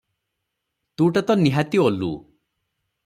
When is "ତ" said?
1.27-1.35